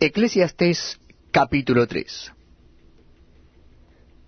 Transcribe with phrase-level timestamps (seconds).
[0.00, 1.00] Eclesiastés
[1.32, 2.32] capítulo 3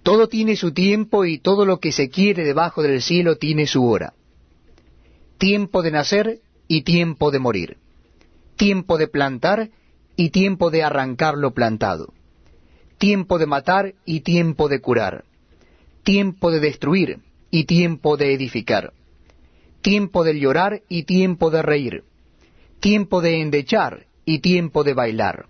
[0.03, 3.87] Todo tiene su tiempo y todo lo que se quiere debajo del cielo tiene su
[3.87, 4.15] hora.
[5.39, 7.77] Tiempo de nacer y tiempo de morir.
[8.57, 9.71] Tiempo de plantar
[10.17, 12.15] y tiempo de arrancar lo plantado.
[12.99, 15.25] Tiempo de matar y tiempo de curar.
[16.03, 17.21] Tiempo de destruir
[17.53, 18.93] y tiempo de edificar.
[19.83, 22.03] Tiempo de llorar y tiempo de reír.
[22.81, 25.50] Tiempo de endechar y tiempo de bailar.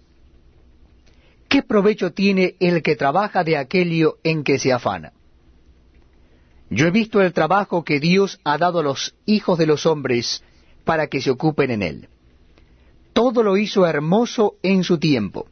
[1.51, 5.11] ¿Qué provecho tiene el que trabaja de aquello en que se afana?
[6.69, 10.45] Yo he visto el trabajo que Dios ha dado a los hijos de los hombres
[10.85, 12.07] para que se ocupen en él.
[13.11, 15.47] Todo lo hizo hermoso en su tiempo,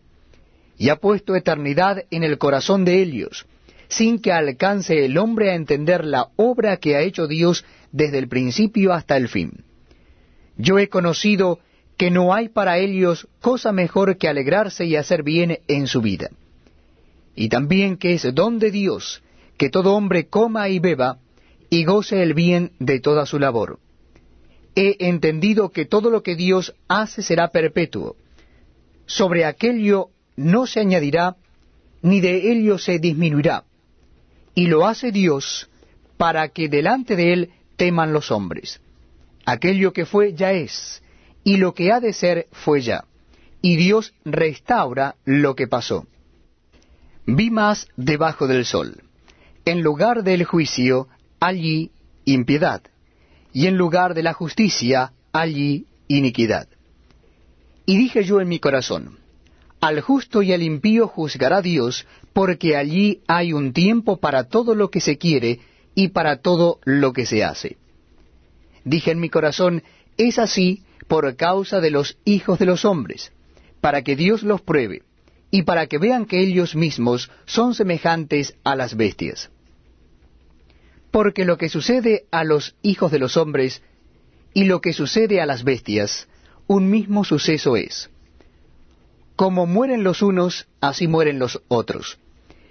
[0.77, 3.45] y ha puesto eternidad en el corazón de ellos,
[3.89, 8.29] sin que alcance el hombre a entender la obra que ha hecho Dios desde el
[8.29, 9.65] principio hasta el fin.
[10.55, 11.59] Yo he conocido
[11.99, 16.29] que no hay para ellos cosa mejor que alegrarse y hacer bien en su vida.
[17.35, 19.21] Y también que es don de Dios
[19.57, 21.17] que todo hombre coma y beba
[21.69, 23.79] y goce el bien de toda su labor.
[24.75, 28.15] He entendido que todo lo que Dios hace será perpetuo.
[29.05, 31.35] Sobre aquello no se añadirá,
[32.01, 33.65] ni de ello se disminuirá.
[34.55, 35.69] Y lo hace Dios
[36.15, 38.79] para que delante de él teman los hombres.
[39.43, 41.01] Aquello que fue ya es,
[41.43, 43.05] y lo que ha de ser fue ya,
[43.61, 46.07] y Dios restaura lo que pasó.
[47.25, 49.03] Vi más debajo del sol.
[49.65, 51.07] En lugar del juicio,
[51.39, 51.91] allí
[52.25, 52.81] impiedad,
[53.53, 56.67] y en lugar de la justicia, allí iniquidad.
[57.85, 59.19] Y dije yo en mi corazón,
[59.81, 64.89] al justo y al impío juzgará Dios, porque allí hay un tiempo para todo lo
[64.89, 65.59] que se quiere
[65.95, 67.77] y para todo lo que se hace.
[68.83, 69.83] Dije en mi corazón,
[70.17, 73.31] es así por causa de los hijos de los hombres,
[73.81, 75.03] para que Dios los pruebe,
[75.51, 79.49] y para que vean que ellos mismos son semejantes a las bestias.
[81.11, 83.81] Porque lo que sucede a los hijos de los hombres
[84.53, 86.27] y lo que sucede a las bestias,
[86.67, 88.09] un mismo suceso es.
[89.35, 92.19] Como mueren los unos, así mueren los otros.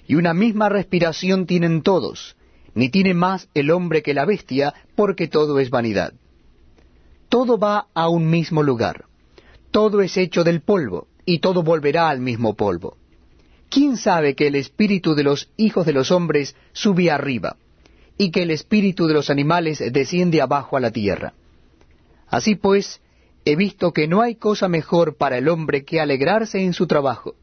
[0.07, 2.37] Y una misma respiración tienen todos,
[2.75, 6.13] ni tiene más el hombre que la bestia, porque todo es vanidad
[7.29, 9.05] todo va a un mismo lugar.
[9.71, 12.97] Todo es hecho del polvo, y todo volverá al mismo polvo.
[13.69, 17.57] ¿Quién sabe que el espíritu de los hijos de los hombres sube arriba,
[18.17, 21.35] y que el espíritu de los animales desciende abajo a la tierra?
[22.29, 23.03] Así pues,
[23.45, 27.35] he visto que no hay cosa mejor para el hombre que alegrarse en su trabajo,